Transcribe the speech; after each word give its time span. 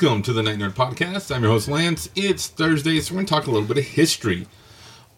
Welcome 0.00 0.22
to 0.22 0.32
the 0.32 0.42
Night 0.42 0.58
Nerd 0.58 0.72
Podcast. 0.72 1.34
I'm 1.34 1.42
your 1.42 1.52
host, 1.52 1.68
Lance. 1.68 2.08
It's 2.16 2.46
Thursday, 2.46 3.00
so 3.00 3.12
we're 3.12 3.16
going 3.18 3.26
to 3.26 3.34
talk 3.34 3.46
a 3.46 3.50
little 3.50 3.68
bit 3.68 3.76
of 3.76 3.84
history. 3.84 4.46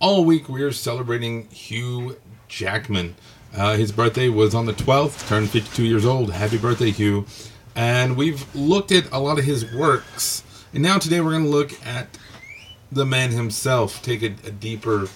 All 0.01 0.25
week, 0.25 0.49
we 0.49 0.61
are 0.63 0.73
celebrating 0.73 1.47
Hugh 1.51 2.17
Jackman. 2.49 3.15
Uh, 3.57 3.77
his 3.77 3.93
birthday 3.93 4.29
was 4.29 4.57
on 4.57 4.67
the 4.67 4.73
12th, 4.73 5.29
turned 5.29 5.51
52 5.51 5.85
years 5.85 6.05
old. 6.05 6.33
Happy 6.33 6.59
birthday, 6.59 6.91
Hugh. 6.91 7.27
And 7.77 8.17
we've 8.17 8.53
looked 8.57 8.91
at 8.91 9.09
a 9.13 9.21
lot 9.21 9.39
of 9.39 9.45
his 9.45 9.73
works. 9.73 10.43
And 10.75 10.83
now, 10.83 10.99
today, 10.99 11.21
we're 11.21 11.31
going 11.31 11.45
to 11.45 11.49
look 11.49 11.87
at 11.87 12.19
the 12.91 13.07
man 13.07 13.31
himself, 13.31 14.03
take 14.03 14.23
a, 14.23 14.35
a 14.49 14.51
deeper 14.51 15.07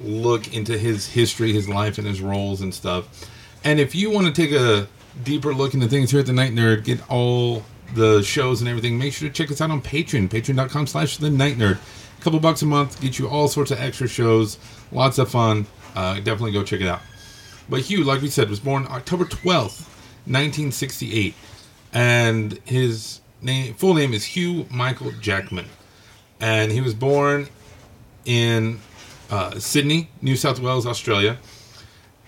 look 0.00 0.52
into 0.52 0.76
his 0.76 1.06
history, 1.06 1.52
his 1.52 1.68
life, 1.68 1.98
and 1.98 2.08
his 2.08 2.20
roles 2.20 2.60
and 2.60 2.74
stuff. 2.74 3.30
And 3.62 3.78
if 3.78 3.94
you 3.94 4.10
want 4.10 4.26
to 4.26 4.32
take 4.32 4.50
a 4.50 4.88
deeper 5.22 5.54
look 5.54 5.74
into 5.74 5.86
things 5.86 6.10
here 6.10 6.18
at 6.18 6.26
the 6.26 6.32
Night 6.32 6.52
Nerd, 6.52 6.82
get 6.82 7.08
all 7.08 7.62
the 7.94 8.22
shows 8.22 8.60
and 8.60 8.68
everything, 8.68 8.98
make 8.98 9.12
sure 9.12 9.28
to 9.28 9.34
check 9.34 9.50
us 9.50 9.60
out 9.60 9.70
on 9.70 9.80
Patreon, 9.82 10.28
patreon.com 10.28 10.86
slash 10.86 11.16
the 11.16 11.30
night 11.30 11.56
nerd. 11.56 11.78
A 12.18 12.22
couple 12.22 12.40
bucks 12.40 12.62
a 12.62 12.66
month, 12.66 13.00
get 13.00 13.18
you 13.18 13.28
all 13.28 13.48
sorts 13.48 13.70
of 13.70 13.80
extra 13.80 14.08
shows, 14.08 14.58
lots 14.92 15.18
of 15.18 15.30
fun. 15.30 15.66
Uh, 15.94 16.16
definitely 16.16 16.52
go 16.52 16.62
check 16.62 16.80
it 16.80 16.88
out. 16.88 17.00
But 17.68 17.82
Hugh, 17.82 18.04
like 18.04 18.22
we 18.22 18.28
said, 18.28 18.48
was 18.48 18.60
born 18.60 18.86
October 18.88 19.24
12th, 19.24 19.86
1968. 20.26 21.34
And 21.92 22.52
his 22.64 23.20
name, 23.40 23.74
full 23.74 23.94
name 23.94 24.12
is 24.12 24.24
Hugh 24.24 24.66
Michael 24.70 25.12
Jackman. 25.12 25.66
And 26.40 26.70
he 26.70 26.80
was 26.80 26.94
born 26.94 27.48
in 28.24 28.80
uh, 29.30 29.58
Sydney, 29.58 30.10
New 30.20 30.36
South 30.36 30.60
Wales, 30.60 30.86
Australia. 30.86 31.38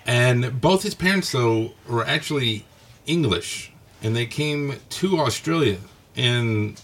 And 0.07 0.61
both 0.61 0.83
his 0.83 0.95
parents, 0.95 1.31
though, 1.33 1.73
were 1.87 2.05
actually 2.05 2.65
English 3.07 3.73
and 4.03 4.15
they 4.15 4.27
came 4.27 4.77
to 4.91 5.19
Australia 5.19 5.79
in 6.15 6.77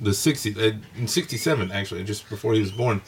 the 0.00 0.10
60s, 0.10 0.56
uh, 0.56 0.76
in 0.96 1.08
67 1.08 1.72
actually, 1.72 2.04
just 2.04 2.28
before 2.28 2.54
he 2.54 2.60
was 2.60 2.72
born, 2.72 3.00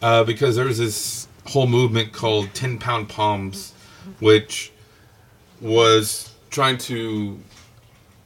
uh, 0.00 0.24
because 0.24 0.56
there 0.56 0.66
was 0.66 0.78
this 0.78 1.28
whole 1.46 1.66
movement 1.66 2.12
called 2.12 2.52
10 2.54 2.78
pound 2.78 3.08
Poms, 3.08 3.72
which 4.20 4.72
was 5.60 6.32
trying 6.50 6.78
to, 6.78 7.38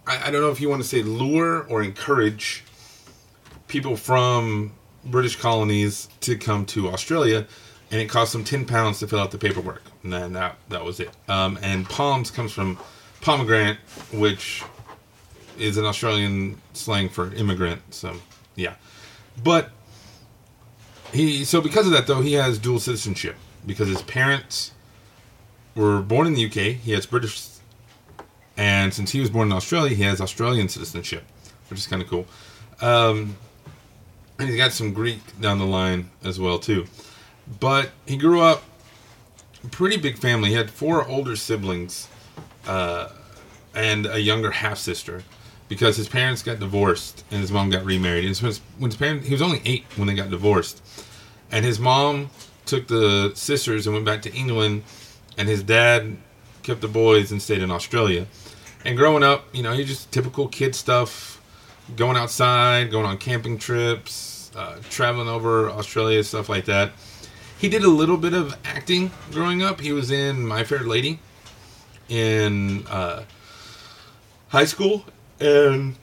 I, 0.06 0.28
I 0.28 0.30
don't 0.30 0.40
know 0.40 0.50
if 0.50 0.60
you 0.60 0.68
want 0.68 0.82
to 0.82 0.88
say 0.88 1.02
lure 1.02 1.64
or 1.64 1.82
encourage 1.82 2.64
people 3.68 3.96
from 3.96 4.72
British 5.04 5.36
colonies 5.36 6.08
to 6.20 6.36
come 6.36 6.66
to 6.66 6.88
Australia, 6.88 7.46
and 7.90 8.00
it 8.00 8.08
cost 8.08 8.32
them 8.32 8.42
10 8.42 8.64
pounds 8.66 8.98
to 8.98 9.06
fill 9.06 9.20
out 9.20 9.30
the 9.30 9.38
paperwork. 9.38 9.82
And 10.02 10.12
then 10.12 10.32
that, 10.32 10.56
that 10.68 10.84
was 10.84 10.98
it. 10.98 11.10
Um, 11.28 11.58
and 11.62 11.88
Poms 11.88 12.30
comes 12.30 12.52
from 12.52 12.78
pomegranate, 13.26 13.78
which 14.12 14.62
is 15.58 15.76
an 15.76 15.84
Australian 15.84 16.62
slang 16.74 17.08
for 17.08 17.34
immigrant. 17.34 17.82
So, 17.92 18.14
yeah. 18.54 18.76
But 19.42 19.72
he 21.12 21.44
so 21.44 21.60
because 21.60 21.86
of 21.86 21.92
that 21.92 22.06
though, 22.06 22.20
he 22.20 22.34
has 22.34 22.56
dual 22.56 22.78
citizenship 22.78 23.34
because 23.66 23.88
his 23.88 24.02
parents 24.02 24.70
were 25.74 26.00
born 26.00 26.28
in 26.28 26.34
the 26.34 26.46
UK. 26.46 26.76
He 26.76 26.92
has 26.92 27.04
British, 27.04 27.48
and 28.56 28.94
since 28.94 29.10
he 29.10 29.18
was 29.18 29.28
born 29.28 29.48
in 29.48 29.52
Australia, 29.52 29.96
he 29.96 30.04
has 30.04 30.20
Australian 30.20 30.68
citizenship, 30.68 31.24
which 31.68 31.80
is 31.80 31.86
kind 31.88 32.00
of 32.00 32.08
cool. 32.08 32.26
Um, 32.80 33.36
and 34.38 34.48
he's 34.48 34.56
got 34.56 34.70
some 34.70 34.92
Greek 34.92 35.20
down 35.40 35.58
the 35.58 35.66
line 35.66 36.10
as 36.22 36.38
well 36.38 36.60
too. 36.60 36.86
But 37.58 37.90
he 38.06 38.16
grew 38.16 38.40
up 38.40 38.62
pretty 39.72 39.96
big 39.96 40.16
family. 40.16 40.50
He 40.50 40.54
had 40.54 40.70
four 40.70 41.04
older 41.08 41.34
siblings 41.34 42.08
uh, 42.66 43.08
and 43.76 44.06
a 44.06 44.20
younger 44.20 44.50
half 44.50 44.78
sister 44.78 45.22
because 45.68 45.96
his 45.96 46.08
parents 46.08 46.42
got 46.42 46.58
divorced 46.58 47.24
and 47.30 47.40
his 47.40 47.52
mom 47.52 47.70
got 47.70 47.84
remarried. 47.84 48.24
And 48.24 48.36
his, 48.36 48.60
when 48.78 48.90
his 48.90 48.96
parents, 48.96 49.26
he 49.26 49.32
was 49.32 49.42
only 49.42 49.60
eight 49.64 49.84
when 49.96 50.08
they 50.08 50.14
got 50.14 50.30
divorced, 50.30 50.82
and 51.52 51.64
his 51.64 51.78
mom 51.78 52.30
took 52.64 52.88
the 52.88 53.32
sisters 53.34 53.86
and 53.86 53.94
went 53.94 54.04
back 54.04 54.22
to 54.22 54.34
England, 54.34 54.82
and 55.38 55.48
his 55.48 55.62
dad 55.62 56.16
kept 56.62 56.80
the 56.80 56.88
boys 56.88 57.30
and 57.30 57.40
stayed 57.40 57.62
in 57.62 57.70
Australia. 57.70 58.26
And 58.84 58.96
growing 58.96 59.22
up, 59.22 59.46
you 59.52 59.62
know, 59.62 59.72
he 59.72 59.84
just 59.84 60.10
typical 60.10 60.48
kid 60.48 60.74
stuff, 60.74 61.40
going 61.94 62.16
outside, 62.16 62.90
going 62.90 63.06
on 63.06 63.18
camping 63.18 63.58
trips, 63.58 64.50
uh, 64.56 64.78
traveling 64.90 65.28
over 65.28 65.70
Australia, 65.70 66.24
stuff 66.24 66.48
like 66.48 66.64
that. 66.64 66.92
He 67.58 67.68
did 67.68 67.84
a 67.84 67.88
little 67.88 68.16
bit 68.16 68.34
of 68.34 68.56
acting 68.64 69.10
growing 69.30 69.62
up. 69.62 69.80
He 69.80 69.92
was 69.92 70.10
in 70.10 70.46
My 70.46 70.64
Fair 70.64 70.80
Lady 70.80 71.20
in 72.08 72.86
uh, 72.86 73.22
high 74.48 74.64
school, 74.64 75.04
and 75.40 75.96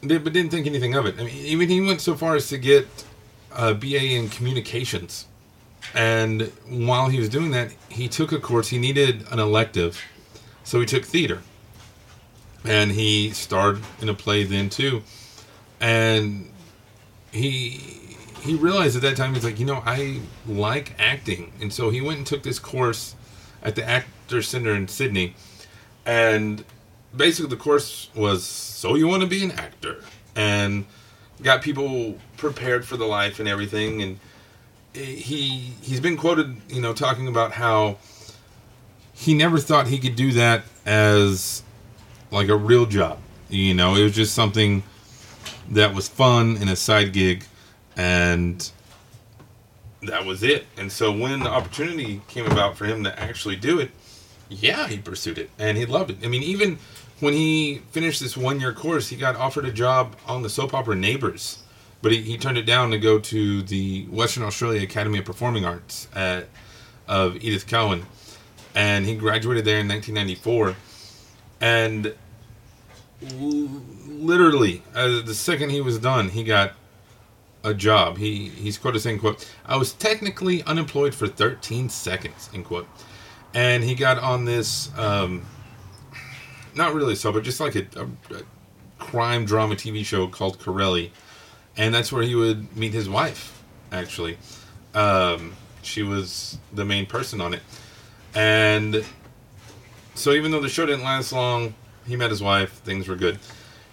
did, 0.00 0.24
but 0.24 0.32
didn't 0.32 0.50
think 0.50 0.66
anything 0.66 0.94
of 0.94 1.06
it. 1.06 1.16
I 1.18 1.24
mean, 1.24 1.34
even 1.34 1.68
he 1.68 1.80
went 1.80 2.00
so 2.00 2.14
far 2.14 2.36
as 2.36 2.48
to 2.48 2.58
get 2.58 2.86
a 3.52 3.74
BA 3.74 4.14
in 4.14 4.28
communications. 4.28 5.26
And 5.94 6.52
while 6.68 7.08
he 7.08 7.18
was 7.18 7.28
doing 7.28 7.50
that, 7.52 7.72
he 7.88 8.08
took 8.08 8.32
a 8.32 8.38
course. 8.38 8.68
He 8.68 8.78
needed 8.78 9.24
an 9.30 9.38
elective, 9.38 10.00
so 10.62 10.80
he 10.80 10.86
took 10.86 11.04
theater, 11.04 11.42
and 12.64 12.92
he 12.92 13.30
starred 13.30 13.80
in 14.00 14.08
a 14.08 14.14
play 14.14 14.44
then 14.44 14.68
too. 14.68 15.02
And 15.80 16.50
he 17.32 18.16
he 18.40 18.54
realized 18.54 18.96
at 18.96 19.02
that 19.02 19.16
time 19.16 19.34
he's 19.34 19.44
like, 19.44 19.58
you 19.58 19.66
know, 19.66 19.82
I 19.84 20.20
like 20.46 20.94
acting, 20.98 21.52
and 21.60 21.72
so 21.72 21.90
he 21.90 22.00
went 22.00 22.18
and 22.18 22.26
took 22.26 22.42
this 22.42 22.58
course 22.58 23.14
at 23.62 23.74
the 23.74 23.84
Actor 23.84 24.42
Center 24.42 24.74
in 24.74 24.88
Sydney, 24.88 25.34
and 26.06 26.64
basically 27.16 27.50
the 27.50 27.56
course 27.56 28.10
was 28.14 28.44
so 28.44 28.94
you 28.94 29.06
want 29.06 29.22
to 29.22 29.28
be 29.28 29.44
an 29.44 29.52
actor? 29.52 30.02
And 30.36 30.86
got 31.42 31.62
people 31.62 32.18
prepared 32.36 32.84
for 32.84 32.96
the 32.96 33.04
life 33.04 33.38
and 33.38 33.48
everything 33.48 34.02
and 34.02 34.18
he 34.92 35.72
he's 35.82 36.00
been 36.00 36.16
quoted 36.16 36.56
you 36.68 36.80
know 36.80 36.92
talking 36.92 37.28
about 37.28 37.52
how 37.52 37.96
he 39.12 39.34
never 39.34 39.58
thought 39.58 39.86
he 39.86 39.98
could 39.98 40.16
do 40.16 40.32
that 40.32 40.64
as 40.84 41.62
like 42.30 42.48
a 42.48 42.56
real 42.56 42.86
job 42.86 43.18
you 43.48 43.74
know? 43.74 43.94
It 43.94 44.02
was 44.02 44.14
just 44.14 44.34
something 44.34 44.82
that 45.70 45.94
was 45.94 46.08
fun 46.08 46.56
and 46.58 46.70
a 46.70 46.76
side 46.76 47.12
gig 47.12 47.44
and 47.96 48.70
that 50.02 50.24
was 50.24 50.42
it. 50.42 50.66
And 50.76 50.90
so 50.92 51.10
when 51.10 51.40
the 51.40 51.48
opportunity 51.48 52.22
came 52.28 52.46
about 52.46 52.76
for 52.76 52.86
him 52.86 53.04
to 53.04 53.20
actually 53.20 53.56
do 53.56 53.80
it 53.80 53.90
yeah 54.48 54.86
he 54.88 54.98
pursued 54.98 55.38
it 55.38 55.50
and 55.58 55.76
he 55.76 55.84
loved 55.86 56.10
it 56.10 56.18
i 56.24 56.28
mean 56.28 56.42
even 56.42 56.78
when 57.20 57.34
he 57.34 57.82
finished 57.90 58.20
this 58.20 58.36
one 58.36 58.60
year 58.60 58.72
course, 58.72 59.08
he 59.08 59.16
got 59.16 59.34
offered 59.36 59.64
a 59.64 59.72
job 59.72 60.14
on 60.26 60.42
the 60.42 60.48
soap 60.48 60.72
opera 60.72 60.94
Neighbours, 60.94 61.62
but 62.00 62.12
he, 62.12 62.22
he 62.22 62.38
turned 62.38 62.58
it 62.58 62.62
down 62.66 62.90
to 62.92 62.98
go 62.98 63.18
to 63.18 63.62
the 63.62 64.04
Western 64.06 64.44
Australia 64.44 64.82
Academy 64.82 65.18
of 65.18 65.24
Performing 65.24 65.64
Arts 65.64 66.06
at, 66.14 66.48
of 67.08 67.36
Edith 67.36 67.66
Cowan, 67.66 68.06
and 68.74 69.04
he 69.04 69.16
graduated 69.16 69.64
there 69.64 69.80
in 69.80 69.88
1994, 69.88 70.76
and 71.60 72.14
literally 73.34 74.82
uh, 74.94 75.20
the 75.22 75.34
second 75.34 75.70
he 75.70 75.80
was 75.80 75.98
done, 75.98 76.28
he 76.28 76.44
got 76.44 76.74
a 77.64 77.74
job. 77.74 78.18
He 78.18 78.48
he's 78.50 78.78
quoted 78.78 79.00
saying, 79.00 79.18
"quote 79.18 79.52
I 79.66 79.76
was 79.76 79.92
technically 79.92 80.62
unemployed 80.62 81.16
for 81.16 81.26
13 81.26 81.88
seconds." 81.88 82.48
End 82.54 82.64
quote, 82.64 82.86
and 83.54 83.82
he 83.84 83.94
got 83.94 84.18
on 84.18 84.44
this. 84.44 84.90
Um, 84.96 85.46
not 86.74 86.94
really 86.94 87.14
so, 87.14 87.32
but 87.32 87.42
just 87.42 87.60
like 87.60 87.74
a, 87.74 87.86
a, 87.96 88.04
a 88.36 88.42
crime 88.98 89.44
drama 89.44 89.74
TV 89.74 90.04
show 90.04 90.28
called 90.28 90.58
Corelli, 90.58 91.12
and 91.76 91.94
that's 91.94 92.12
where 92.12 92.22
he 92.22 92.34
would 92.34 92.76
meet 92.76 92.92
his 92.92 93.08
wife. 93.08 93.62
Actually, 93.90 94.38
um, 94.94 95.54
she 95.82 96.02
was 96.02 96.58
the 96.72 96.84
main 96.84 97.06
person 97.06 97.40
on 97.40 97.54
it, 97.54 97.62
and 98.34 99.04
so 100.14 100.32
even 100.32 100.50
though 100.50 100.60
the 100.60 100.68
show 100.68 100.86
didn't 100.86 101.04
last 101.04 101.32
long, 101.32 101.74
he 102.06 102.16
met 102.16 102.30
his 102.30 102.42
wife. 102.42 102.72
Things 102.72 103.08
were 103.08 103.16
good, 103.16 103.38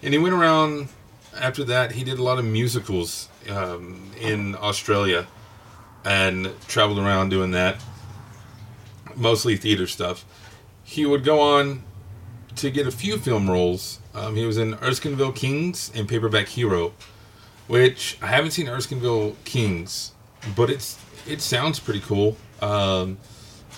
and 0.02 0.12
he 0.12 0.18
went 0.18 0.34
around. 0.34 0.88
After 1.38 1.64
that, 1.64 1.92
he 1.92 2.02
did 2.02 2.18
a 2.18 2.22
lot 2.22 2.38
of 2.38 2.46
musicals 2.46 3.28
um, 3.50 4.10
in 4.18 4.54
Australia, 4.56 5.26
and 6.04 6.50
traveled 6.68 6.98
around 6.98 7.28
doing 7.30 7.50
that, 7.50 7.82
mostly 9.16 9.56
theater 9.56 9.86
stuff. 9.86 10.24
He 10.84 11.04
would 11.04 11.24
go 11.24 11.40
on 11.40 11.82
to 12.56 12.70
get 12.70 12.86
a 12.86 12.90
few 12.90 13.18
film 13.18 13.50
roles. 13.50 14.00
Um, 14.14 14.36
he 14.36 14.46
was 14.46 14.56
in 14.56 14.74
Erskineville 14.74 15.34
Kings 15.34 15.90
and 15.94 16.08
Paperback 16.08 16.48
Hero, 16.48 16.92
which 17.66 18.18
I 18.22 18.28
haven't 18.28 18.52
seen 18.52 18.66
Erskineville 18.66 19.36
Kings, 19.44 20.12
but 20.54 20.70
it's 20.70 20.98
it 21.26 21.40
sounds 21.40 21.80
pretty 21.80 22.00
cool. 22.00 22.36
Um, 22.62 23.18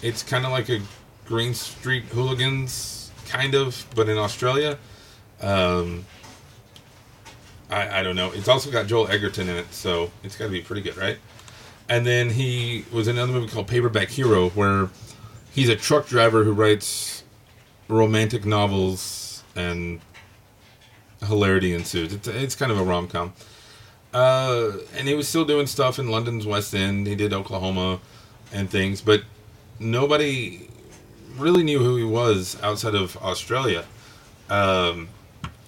it's 0.03 0.23
kind 0.23 0.45
of 0.45 0.53
like 0.53 0.69
a 0.69 0.81
Green 1.27 1.55
Street 1.55 2.05
Hooligans 2.05 3.11
kind 3.27 3.55
of, 3.55 3.87
but 3.95 4.09
in 4.09 4.19
Australia. 4.19 4.79
Um, 5.41 6.05
I, 7.71 8.01
I 8.01 8.03
don't 8.03 8.17
know. 8.17 8.31
It's 8.33 8.49
also 8.49 8.71
got 8.71 8.87
Joel 8.87 9.09
Edgerton 9.09 9.49
in 9.49 9.57
it, 9.57 9.73
so 9.73 10.11
it's 10.23 10.37
got 10.37 10.47
to 10.47 10.51
be 10.51 10.61
pretty 10.61 10.83
good, 10.83 10.97
right? 10.97 11.19
And 11.89 12.07
then 12.07 12.31
he 12.31 12.85
was 12.93 13.09
in 13.09 13.17
another 13.17 13.33
movie 13.33 13.49
called 13.49 13.67
Paperback 13.67 14.09
Hero, 14.09 14.51
where 14.51 14.89
he's 15.55 15.69
a 15.69 15.77
truck 15.77 16.07
driver 16.07 16.45
who 16.45 16.53
writes 16.53 17.25
romantic 17.89 18.45
novels 18.45 19.43
and 19.57 20.01
hilarity 21.27 21.75
ensues. 21.75 22.13
It's, 22.13 22.29
it's 22.29 22.55
kind 22.55 22.71
of 22.71 22.79
a 22.79 22.85
rom 22.85 23.09
com. 23.09 23.33
Uh, 24.13 24.73
and 24.97 25.07
he 25.07 25.15
was 25.15 25.29
still 25.29 25.45
doing 25.45 25.67
stuff 25.67 25.99
in 25.99 26.09
London's 26.09 26.47
West 26.47 26.75
End. 26.75 27.07
He 27.07 27.15
did 27.15 27.33
Oklahoma 27.33 28.01
and 28.53 28.71
things, 28.71 29.01
but 29.01 29.23
nobody 29.79 30.69
really 31.37 31.63
knew 31.63 31.79
who 31.79 31.97
he 31.97 32.05
was 32.05 32.57
outside 32.63 32.95
of 32.95 33.17
Australia. 33.19 33.85
Um, 34.49 35.09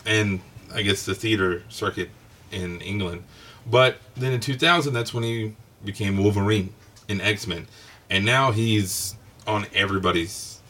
and 0.06 0.41
I 0.75 0.82
guess 0.82 1.05
the 1.05 1.15
theater 1.15 1.62
circuit 1.69 2.11
in 2.50 2.81
England. 2.81 3.25
But 3.67 3.99
then 4.17 4.32
in 4.32 4.41
2000, 4.41 4.93
that's 4.93 5.12
when 5.12 5.23
he 5.23 5.55
became 5.85 6.17
Wolverine 6.17 6.73
in 7.09 7.21
X 7.21 7.47
Men, 7.47 7.67
and 8.09 8.25
now 8.25 8.53
he's 8.53 9.17
on 9.47 9.67
everybody's 9.75 10.61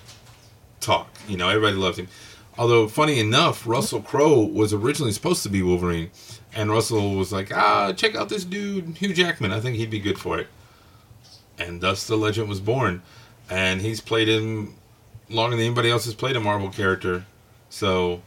talk. 0.81 1.09
You 1.29 1.37
know, 1.37 1.49
everybody 1.49 1.77
loves 1.77 1.99
him. 1.99 2.09
Although, 2.59 2.89
funny 2.89 3.19
enough, 3.19 3.67
Russell 3.67 4.03
Crowe 4.03 4.41
was 4.41 4.73
originally 4.73 5.13
supposed 5.13 5.43
to 5.45 5.49
be 5.49 5.63
Wolverine, 5.63 6.11
and 6.55 6.71
Russell 6.71 7.15
was 7.15 7.33
like, 7.33 7.55
"Ah, 7.55 7.93
check 7.93 8.15
out 8.15 8.29
this 8.29 8.45
dude, 8.45 8.97
Hugh 8.99 9.15
Jackman. 9.15 9.53
I 9.53 9.61
think 9.61 9.77
he'd 9.77 9.91
be 9.91 10.01
good 10.01 10.19
for 10.19 10.39
it." 10.39 10.49
And 11.59 11.81
thus, 11.81 12.07
the 12.07 12.17
legend 12.17 12.49
was 12.49 12.61
born, 12.61 13.03
and 13.49 13.81
he's 13.81 14.01
played 14.01 14.29
him 14.29 14.75
longer 15.29 15.57
than 15.57 15.65
anybody 15.65 15.91
else 15.91 16.05
has 16.07 16.15
played 16.15 16.37
a 16.37 16.41
Marvel 16.41 16.71
character. 16.71 17.25
So 17.71 18.23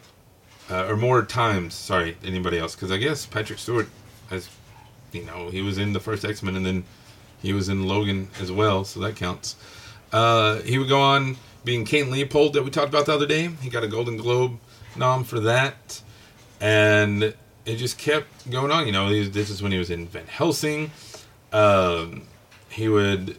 uh, 0.69 0.85
or 0.87 0.95
more 0.95 1.23
times, 1.23 1.73
sorry, 1.73 2.17
anybody 2.23 2.57
else. 2.57 2.75
Because 2.75 2.91
I 2.91 2.97
guess 2.97 3.25
Patrick 3.25 3.59
Stewart 3.59 3.89
has, 4.29 4.49
you 5.11 5.25
know, 5.25 5.49
he 5.49 5.61
was 5.61 5.77
in 5.77 5.93
the 5.93 5.99
first 5.99 6.25
X 6.25 6.41
Men 6.41 6.55
and 6.55 6.65
then 6.65 6.83
he 7.41 7.53
was 7.53 7.69
in 7.69 7.87
Logan 7.87 8.29
as 8.39 8.51
well, 8.51 8.85
so 8.85 8.99
that 9.01 9.15
counts. 9.15 9.55
Uh, 10.13 10.61
he 10.61 10.77
would 10.77 10.87
go 10.87 11.01
on 11.01 11.35
being 11.65 11.83
Kate 11.83 12.07
Leopold 12.07 12.53
that 12.53 12.63
we 12.63 12.69
talked 12.69 12.89
about 12.89 13.07
the 13.07 13.13
other 13.13 13.25
day. 13.25 13.49
He 13.61 13.69
got 13.69 13.83
a 13.83 13.87
Golden 13.87 14.15
Globe 14.15 14.59
nom 14.95 15.23
for 15.23 15.39
that, 15.41 16.01
and 16.61 17.23
it 17.65 17.75
just 17.77 17.97
kept 17.97 18.49
going 18.49 18.71
on. 18.71 18.85
You 18.85 18.91
know, 18.91 19.23
this 19.23 19.49
is 19.49 19.61
when 19.61 19.71
he 19.71 19.77
was 19.77 19.89
in 19.89 20.07
Van 20.07 20.27
Helsing. 20.27 20.91
Um, 21.51 22.23
he 22.69 22.87
would 22.87 23.37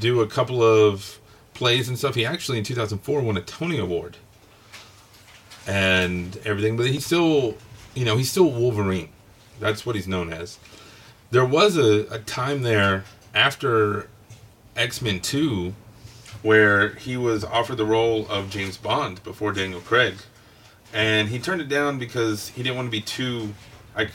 do 0.00 0.20
a 0.20 0.26
couple 0.26 0.62
of 0.62 1.18
plays 1.54 1.88
and 1.88 1.98
stuff. 1.98 2.14
He 2.14 2.24
actually 2.24 2.58
in 2.58 2.64
2004 2.64 3.20
won 3.22 3.36
a 3.36 3.40
Tony 3.40 3.78
Award 3.78 4.16
and 5.66 6.38
everything. 6.44 6.76
But 6.76 6.86
he's 6.86 7.06
still, 7.06 7.56
you 7.94 8.04
know, 8.04 8.16
he's 8.16 8.30
still 8.30 8.50
Wolverine. 8.50 9.10
That's 9.60 9.84
what 9.84 9.96
he's 9.96 10.08
known 10.08 10.32
as. 10.32 10.58
There 11.30 11.44
was 11.44 11.76
a, 11.76 12.06
a 12.10 12.18
time 12.20 12.62
there 12.62 13.04
after 13.34 14.08
X 14.78 15.02
Men 15.02 15.20
2 15.20 15.74
where 16.42 16.90
he 16.90 17.16
was 17.16 17.44
offered 17.44 17.76
the 17.76 17.84
role 17.84 18.26
of 18.28 18.50
James 18.50 18.76
Bond 18.76 19.22
before 19.24 19.52
Daniel 19.52 19.80
Craig. 19.80 20.14
And 20.92 21.28
he 21.28 21.38
turned 21.38 21.60
it 21.60 21.68
down 21.68 21.98
because 21.98 22.48
he 22.50 22.62
didn't 22.62 22.76
want 22.76 22.86
to 22.86 22.92
be 22.92 23.00
too 23.00 23.54
like, 23.96 24.10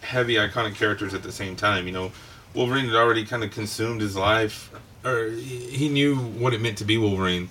heavy, 0.00 0.34
iconic 0.34 0.74
characters 0.74 1.14
at 1.14 1.22
the 1.22 1.32
same 1.32 1.56
time. 1.56 1.86
You 1.86 1.92
know, 1.92 2.12
Wolverine 2.54 2.86
had 2.86 2.94
already 2.94 3.24
kind 3.24 3.42
of 3.44 3.50
consumed 3.50 4.00
his 4.00 4.16
life, 4.16 4.70
or 5.04 5.30
he 5.30 5.88
knew 5.88 6.16
what 6.16 6.52
it 6.52 6.60
meant 6.60 6.78
to 6.78 6.84
be 6.84 6.98
Wolverine, 6.98 7.48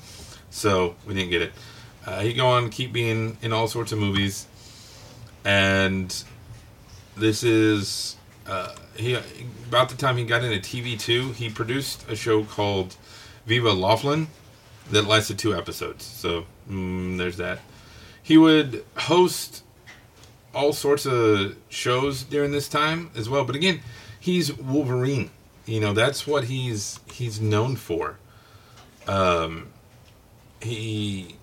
so 0.49 0.95
we 1.07 1.13
didn't 1.13 1.31
get 1.31 1.41
it. 1.41 1.53
Uh, 2.05 2.19
he 2.19 2.33
go 2.33 2.47
on 2.47 2.69
keep 2.69 2.91
being 2.91 3.37
in 3.41 3.53
all 3.53 3.67
sorts 3.67 3.91
of 3.91 3.97
movies, 3.97 4.45
and 5.45 6.23
this 7.15 7.43
is 7.43 8.17
uh, 8.47 8.75
he 8.95 9.15
about 9.67 9.89
the 9.89 9.95
time 9.95 10.17
he 10.17 10.25
got 10.25 10.43
into 10.43 10.59
TV 10.59 10.99
two. 10.99 11.31
He 11.31 11.49
produced 11.49 12.07
a 12.09 12.15
show 12.15 12.43
called 12.43 12.95
Viva 13.45 13.71
Laughlin 13.71 14.27
that 14.91 15.05
lasted 15.05 15.39
two 15.39 15.55
episodes. 15.55 16.03
So 16.05 16.45
mm, 16.69 17.17
there's 17.17 17.37
that. 17.37 17.59
He 18.21 18.37
would 18.37 18.83
host 18.95 19.63
all 20.53 20.73
sorts 20.73 21.05
of 21.05 21.55
shows 21.69 22.23
during 22.23 22.51
this 22.51 22.67
time 22.67 23.09
as 23.15 23.29
well. 23.29 23.43
But 23.43 23.55
again, 23.55 23.81
he's 24.19 24.55
Wolverine. 24.57 25.31
You 25.65 25.79
know 25.79 25.93
that's 25.93 26.27
what 26.27 26.45
he's 26.45 26.99
he's 27.11 27.39
known 27.39 27.75
for. 27.75 28.17
Um, 29.07 29.67
he 30.61 31.35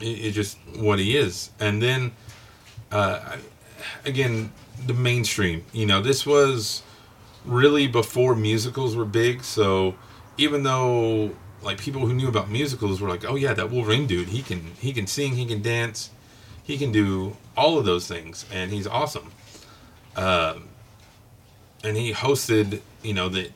it's 0.00 0.34
just 0.34 0.58
what 0.76 0.98
he 0.98 1.16
is. 1.16 1.50
And 1.58 1.82
then, 1.82 2.12
uh, 2.90 3.36
again, 4.04 4.52
the 4.86 4.94
mainstream. 4.94 5.64
You 5.72 5.86
know, 5.86 6.00
this 6.00 6.26
was 6.26 6.82
really 7.44 7.86
before 7.86 8.34
musicals 8.34 8.96
were 8.96 9.04
big. 9.04 9.42
So 9.42 9.94
even 10.36 10.62
though 10.62 11.32
like 11.62 11.78
people 11.78 12.06
who 12.06 12.14
knew 12.14 12.28
about 12.28 12.50
musicals 12.50 13.00
were 13.00 13.08
like, 13.08 13.24
oh 13.24 13.34
yeah, 13.34 13.52
that 13.54 13.70
Wolverine 13.70 14.06
dude, 14.06 14.28
he 14.28 14.42
can 14.42 14.72
he 14.80 14.92
can 14.92 15.06
sing, 15.06 15.34
he 15.34 15.46
can 15.46 15.62
dance, 15.62 16.10
he 16.62 16.78
can 16.78 16.92
do 16.92 17.36
all 17.56 17.78
of 17.78 17.84
those 17.84 18.06
things, 18.06 18.44
and 18.52 18.70
he's 18.70 18.86
awesome. 18.86 19.32
Um, 20.16 20.68
and 21.82 21.96
he 21.96 22.12
hosted, 22.12 22.80
you 23.02 23.14
know, 23.14 23.28
the 23.28 23.50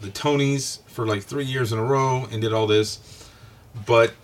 the 0.00 0.08
Tonys 0.08 0.80
for 0.86 1.06
like 1.06 1.22
three 1.22 1.44
years 1.44 1.72
in 1.72 1.78
a 1.78 1.84
row 1.84 2.26
and 2.30 2.40
did 2.40 2.52
all 2.52 2.66
this. 2.66 3.28
But 3.86 4.14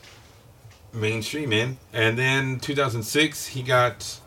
mainstream 0.96 1.50
man. 1.50 1.78
And 1.92 2.18
then 2.18 2.58
2006, 2.58 3.48
he 3.48 3.62
got 3.62 4.20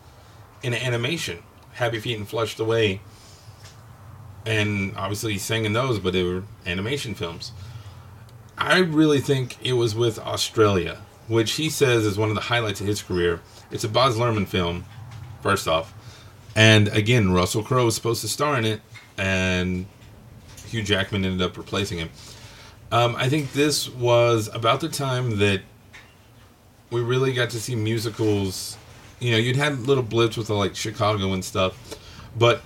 in 0.62 0.74
animation, 0.74 1.39
Happy 1.80 1.98
Feet 1.98 2.18
and 2.18 2.28
Flushed 2.28 2.60
Away. 2.60 3.00
And 4.46 4.96
obviously 4.98 5.34
he 5.34 5.40
sang 5.40 5.64
in 5.64 5.72
those, 5.72 5.98
but 5.98 6.12
they 6.12 6.24
were 6.24 6.44
animation 6.66 7.16
films. 7.16 7.54
I 8.58 8.80
really 8.80 9.22
think 9.22 9.56
it 9.66 9.74
was 9.74 9.96
with 9.96 10.20
Australia, 10.20 10.98
which 11.30 11.54
he 11.54 11.70
says 11.70 12.06
is 12.06 12.18
one 12.18 12.28
of 12.28 12.36
the 12.36 12.42
highlights 12.42 12.81
of 12.81 12.88
his 12.88 13.02
career. 13.02 13.40
It's 13.72 13.86
a 13.86 13.88
Baz 13.88 14.18
Luhrmann 14.18 14.46
film, 14.46 14.84
first 15.42 15.70
off. 15.70 15.94
And 16.54 16.90
again, 16.90 17.31
Russell 17.31 17.64
Crowe 17.64 17.86
was 17.86 17.95
supposed 17.95 18.19
to 18.21 18.28
star 18.28 18.57
in 18.57 18.66
it, 18.66 18.81
and 19.18 19.86
Hugh 20.68 20.83
Jackman 20.83 21.24
ended 21.24 21.42
up 21.42 21.57
replacing 21.57 22.00
him. 22.00 22.09
Um, 22.92 23.16
I 23.16 23.30
think 23.30 23.54
this 23.54 23.88
was 23.88 24.50
about 24.54 24.81
the 24.81 24.90
time 24.90 25.38
that 25.38 25.62
we 26.90 27.00
really 27.00 27.31
got 27.31 27.52
to 27.52 27.59
see 27.62 27.76
musicals. 27.76 28.76
You 29.19 29.31
know, 29.31 29.38
you'd 29.38 29.56
had 29.56 29.80
little 29.80 30.04
blips 30.04 30.38
with 30.38 30.49
like 30.49 30.76
Chicago 30.76 31.33
and 31.33 31.44
stuff, 31.44 31.99
but 32.38 32.61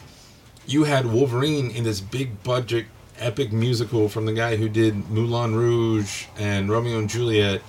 you 0.65 0.83
had 0.83 1.05
Wolverine 1.05 1.71
in 1.71 1.83
this 1.83 1.99
big 1.99 2.43
budget 2.43 2.85
epic 3.17 3.51
musical 3.51 4.09
from 4.09 4.25
the 4.25 4.33
guy 4.33 4.55
who 4.55 4.69
did 4.69 5.09
Moulin 5.09 5.55
Rouge 5.55 6.25
and 6.37 6.69
Romeo 6.69 6.99
and 6.99 7.09
Juliet. 7.09 7.61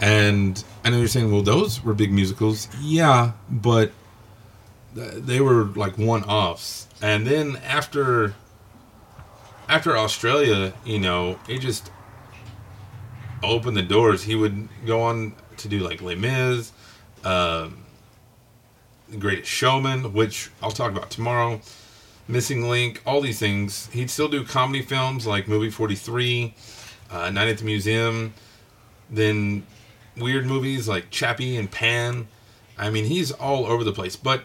And 0.00 0.62
I 0.84 0.90
know 0.90 0.98
you're 0.98 1.08
saying, 1.08 1.32
well, 1.32 1.42
those 1.42 1.82
were 1.82 1.94
big 1.94 2.12
musicals. 2.12 2.68
Yeah, 2.80 3.32
but 3.50 3.92
they 4.94 5.40
were 5.40 5.64
like 5.64 5.98
one 5.98 6.24
offs. 6.24 6.86
And 7.02 7.26
then 7.26 7.56
after 7.64 8.34
after 9.68 9.96
Australia, 9.96 10.72
you 10.84 10.98
know, 10.98 11.38
it 11.48 11.58
just 11.58 11.90
opened 13.42 13.76
the 13.76 13.82
doors. 13.82 14.22
He 14.22 14.34
would 14.34 14.68
go 14.86 15.02
on 15.02 15.34
to 15.58 15.68
do 15.68 15.80
like 15.80 16.00
Les 16.00 16.14
Mis, 16.14 16.72
um, 17.24 17.84
The 19.10 19.16
Greatest 19.16 19.50
Showman, 19.50 20.12
which 20.12 20.50
I'll 20.62 20.70
talk 20.70 20.92
about 20.92 21.10
tomorrow. 21.10 21.60
Missing 22.26 22.68
Link, 22.68 23.00
all 23.06 23.20
these 23.22 23.38
things. 23.38 23.88
He'd 23.92 24.10
still 24.10 24.28
do 24.28 24.44
comedy 24.44 24.82
films 24.82 25.26
like 25.26 25.48
Movie 25.48 25.70
43, 25.70 26.54
uh, 27.10 27.30
Night 27.30 27.48
at 27.48 27.58
the 27.58 27.64
Museum, 27.64 28.34
then 29.08 29.66
weird 30.16 30.44
movies 30.44 30.86
like 30.86 31.10
Chappie 31.10 31.56
and 31.56 31.70
Pan. 31.70 32.28
I 32.76 32.90
mean, 32.90 33.06
he's 33.06 33.32
all 33.32 33.66
over 33.66 33.82
the 33.82 33.92
place. 33.92 34.14
But 34.14 34.42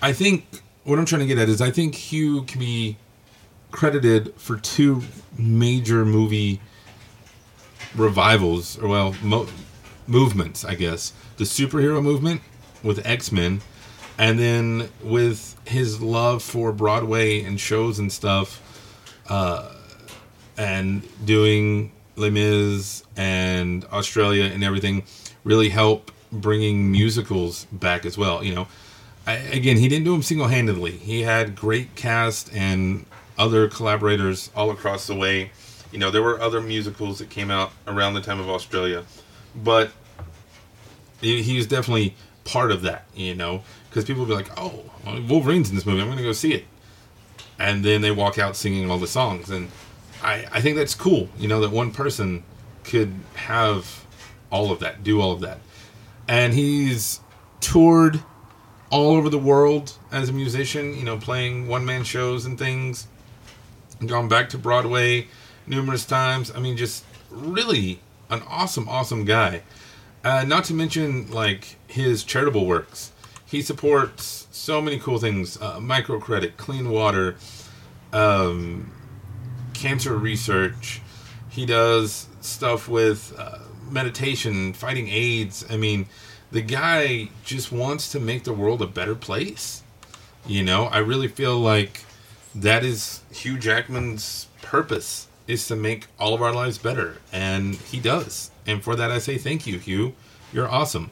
I 0.00 0.12
think 0.12 0.46
what 0.84 0.98
I'm 0.98 1.04
trying 1.04 1.22
to 1.22 1.26
get 1.26 1.38
at 1.38 1.48
is 1.48 1.60
I 1.60 1.72
think 1.72 1.94
Hugh 1.96 2.44
can 2.44 2.60
be 2.60 2.96
credited 3.72 4.32
for 4.36 4.56
two 4.56 5.02
major 5.36 6.04
movie 6.04 6.60
revivals, 7.94 8.78
or 8.78 8.88
well, 8.88 9.16
mo- 9.22 9.48
movements, 10.06 10.64
I 10.64 10.74
guess. 10.74 11.12
The 11.38 11.44
superhero 11.44 12.02
movement 12.02 12.40
with 12.82 13.04
X 13.04 13.32
Men, 13.32 13.60
and 14.18 14.38
then 14.38 14.88
with 15.02 15.56
his 15.66 16.00
love 16.00 16.42
for 16.42 16.72
Broadway 16.72 17.42
and 17.42 17.60
shows 17.60 17.98
and 17.98 18.12
stuff, 18.12 18.62
uh, 19.28 19.72
and 20.56 21.02
doing 21.24 21.92
Les 22.16 22.30
Mis 22.30 23.02
and 23.16 23.84
Australia 23.86 24.44
and 24.44 24.64
everything 24.64 25.04
really 25.44 25.68
help 25.68 26.10
bringing 26.32 26.90
musicals 26.90 27.66
back 27.72 28.04
as 28.06 28.16
well. 28.16 28.42
You 28.42 28.54
know, 28.54 28.68
I, 29.26 29.34
again, 29.34 29.76
he 29.76 29.88
didn't 29.88 30.04
do 30.04 30.12
them 30.12 30.22
single 30.22 30.48
handedly. 30.48 30.92
He 30.92 31.22
had 31.22 31.56
great 31.56 31.94
cast 31.94 32.52
and 32.54 33.06
other 33.38 33.68
collaborators 33.68 34.50
all 34.56 34.70
across 34.70 35.06
the 35.06 35.14
way. 35.14 35.50
You 35.92 35.98
know, 35.98 36.10
there 36.10 36.22
were 36.22 36.40
other 36.40 36.60
musicals 36.60 37.18
that 37.18 37.30
came 37.30 37.50
out 37.50 37.70
around 37.86 38.14
the 38.14 38.20
time 38.20 38.40
of 38.40 38.48
Australia, 38.48 39.04
but 39.54 39.90
he, 41.20 41.42
he 41.42 41.56
was 41.56 41.66
definitely 41.66 42.14
part 42.46 42.70
of 42.70 42.82
that. 42.82 43.04
You 43.14 43.34
know, 43.34 43.62
because 43.90 44.04
people 44.04 44.24
would 44.24 44.28
be 44.28 44.34
like, 44.34 44.50
"Oh, 44.58 44.84
Wolverine's 45.28 45.68
in 45.68 45.74
this 45.74 45.84
movie. 45.84 46.00
I'm 46.00 46.06
going 46.06 46.18
to 46.18 46.24
go 46.24 46.32
see 46.32 46.54
it," 46.54 46.64
and 47.58 47.84
then 47.84 48.00
they 48.00 48.10
walk 48.10 48.38
out 48.38 48.56
singing 48.56 48.90
all 48.90 48.98
the 48.98 49.06
songs, 49.06 49.50
and 49.50 49.70
I 50.22 50.46
I 50.50 50.60
think 50.60 50.76
that's 50.76 50.94
cool. 50.94 51.28
You 51.38 51.48
know, 51.48 51.60
that 51.60 51.70
one 51.70 51.90
person 51.90 52.44
could 52.84 53.12
have 53.34 54.04
all 54.50 54.70
of 54.70 54.80
that, 54.80 55.02
do 55.02 55.20
all 55.20 55.32
of 55.32 55.40
that, 55.40 55.58
and 56.28 56.54
he's 56.54 57.20
toured 57.60 58.22
all 58.88 59.16
over 59.16 59.28
the 59.28 59.38
world 59.38 59.92
as 60.12 60.28
a 60.28 60.32
musician. 60.32 60.96
You 60.96 61.04
know, 61.04 61.18
playing 61.18 61.68
one 61.68 61.84
man 61.84 62.04
shows 62.04 62.46
and 62.46 62.58
things. 62.58 63.08
Gone 64.04 64.28
back 64.28 64.50
to 64.50 64.58
Broadway 64.58 65.28
numerous 65.66 66.04
times. 66.04 66.52
I 66.54 66.60
mean, 66.60 66.76
just 66.76 67.04
really 67.30 68.00
an 68.30 68.42
awesome, 68.48 68.88
awesome 68.88 69.24
guy. 69.24 69.62
Uh, 70.26 70.42
not 70.42 70.64
to 70.64 70.74
mention 70.74 71.30
like 71.30 71.76
his 71.86 72.24
charitable 72.24 72.66
works. 72.66 73.12
He 73.44 73.62
supports 73.62 74.48
so 74.50 74.82
many 74.82 74.98
cool 74.98 75.18
things: 75.18 75.56
uh, 75.62 75.78
microcredit, 75.78 76.56
clean 76.56 76.90
water, 76.90 77.36
um, 78.12 78.90
cancer 79.72 80.16
research. 80.16 81.00
He 81.48 81.64
does 81.64 82.26
stuff 82.40 82.88
with 82.88 83.36
uh, 83.38 83.58
meditation, 83.88 84.72
fighting 84.72 85.06
AIDS. 85.06 85.64
I 85.70 85.76
mean, 85.76 86.06
the 86.50 86.60
guy 86.60 87.28
just 87.44 87.70
wants 87.70 88.10
to 88.10 88.18
make 88.18 88.42
the 88.42 88.52
world 88.52 88.82
a 88.82 88.88
better 88.88 89.14
place. 89.14 89.84
You 90.44 90.64
know, 90.64 90.86
I 90.86 90.98
really 90.98 91.28
feel 91.28 91.56
like 91.56 92.04
that 92.52 92.82
is 92.82 93.20
Hugh 93.30 93.58
Jackman's 93.58 94.48
purpose 94.60 95.28
is 95.46 95.66
to 95.68 95.76
make 95.76 96.06
all 96.18 96.34
of 96.34 96.42
our 96.42 96.52
lives 96.52 96.78
better, 96.78 97.18
and 97.32 97.74
he 97.74 98.00
does. 98.00 98.50
And 98.66 98.82
for 98.82 98.96
that, 98.96 99.10
I 99.10 99.18
say 99.18 99.38
thank 99.38 99.66
you, 99.66 99.78
Hugh. 99.78 100.14
You're 100.52 100.68
awesome. 100.68 101.10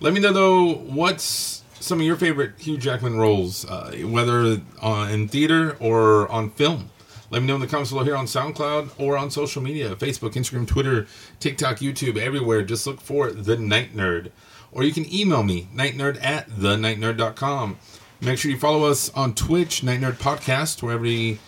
Let 0.00 0.12
me 0.12 0.20
know 0.20 0.32
though, 0.32 0.72
what's 0.74 1.62
some 1.80 2.00
of 2.00 2.06
your 2.06 2.16
favorite 2.16 2.58
Hugh 2.58 2.78
Jackman 2.78 3.18
roles, 3.18 3.64
uh, 3.66 3.92
whether 4.04 4.60
uh, 4.82 5.08
in 5.10 5.28
theater 5.28 5.76
or 5.80 6.30
on 6.32 6.50
film. 6.50 6.90
Let 7.30 7.42
me 7.42 7.48
know 7.48 7.56
in 7.56 7.60
the 7.60 7.66
comments 7.66 7.90
below 7.90 8.04
here 8.04 8.16
on 8.16 8.26
SoundCloud 8.26 8.92
or 8.98 9.18
on 9.18 9.30
social 9.30 9.60
media 9.60 9.94
Facebook, 9.96 10.32
Instagram, 10.32 10.66
Twitter, 10.66 11.06
TikTok, 11.40 11.78
YouTube, 11.78 12.16
everywhere. 12.16 12.62
Just 12.62 12.86
look 12.86 13.00
for 13.00 13.30
The 13.30 13.56
Night 13.56 13.94
Nerd. 13.94 14.30
Or 14.72 14.82
you 14.82 14.92
can 14.92 15.12
email 15.12 15.42
me, 15.42 15.68
nightnerd 15.74 16.22
at 16.22 16.48
thenightnerd.com. 16.48 17.78
Make 18.20 18.38
sure 18.38 18.50
you 18.50 18.58
follow 18.58 18.84
us 18.84 19.10
on 19.10 19.34
Twitch, 19.34 19.82
Night 19.82 20.00
Nerd 20.00 20.14
Podcast, 20.14 20.82
where 20.82 20.94
every 20.94 21.38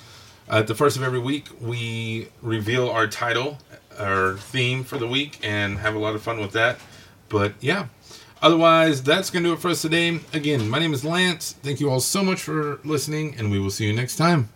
at 0.48 0.66
the 0.66 0.74
first 0.74 0.96
of 0.96 1.02
every 1.02 1.18
week 1.18 1.46
we 1.60 2.28
reveal 2.42 2.88
our 2.88 3.06
title, 3.06 3.58
our 3.98 4.34
theme 4.34 4.84
for 4.84 4.98
the 4.98 5.06
week, 5.06 5.38
and 5.42 5.78
have 5.78 5.94
a 5.94 5.98
lot 5.98 6.14
of 6.14 6.22
fun 6.22 6.40
with 6.40 6.52
that. 6.52 6.78
But 7.28 7.54
yeah, 7.60 7.86
otherwise, 8.40 9.02
that's 9.02 9.30
going 9.30 9.42
to 9.42 9.50
do 9.50 9.54
it 9.54 9.60
for 9.60 9.68
us 9.68 9.82
today. 9.82 10.20
Again, 10.32 10.68
my 10.68 10.78
name 10.78 10.94
is 10.94 11.04
Lance. 11.04 11.52
Thank 11.62 11.80
you 11.80 11.90
all 11.90 12.00
so 12.00 12.22
much 12.22 12.42
for 12.42 12.80
listening, 12.84 13.34
and 13.38 13.50
we 13.50 13.58
will 13.58 13.70
see 13.70 13.86
you 13.86 13.92
next 13.92 14.16
time. 14.16 14.48